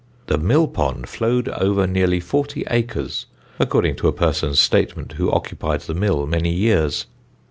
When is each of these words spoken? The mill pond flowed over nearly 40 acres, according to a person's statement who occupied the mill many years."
The 0.25 0.39
mill 0.39 0.67
pond 0.67 1.07
flowed 1.07 1.47
over 1.49 1.85
nearly 1.85 2.19
40 2.19 2.63
acres, 2.71 3.27
according 3.59 3.97
to 3.97 4.07
a 4.07 4.11
person's 4.11 4.57
statement 4.59 5.11
who 5.11 5.29
occupied 5.31 5.81
the 5.81 5.93
mill 5.93 6.25
many 6.25 6.49
years." 6.51 7.05